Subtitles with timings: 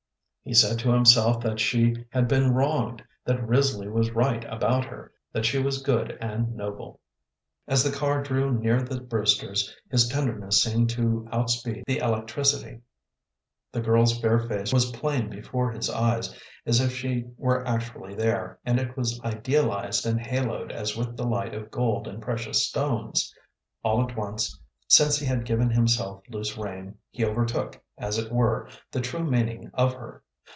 [0.43, 5.13] He said to himself that she had been wronged, that Risley was right about her,
[5.31, 6.99] that she was good and noble.
[7.67, 12.81] As the car drew near the Brewsters, his tenderness seemed to outspeed the electricity.
[13.71, 18.57] The girl's fair face was plain before his eyes, as if she were actually there,
[18.65, 23.31] and it was idealized and haloed as with the light of gold and precious stones.
[23.83, 28.67] All at once, since he had given himself loose rein, he overtook, as it were,
[28.89, 30.23] the true meaning of her.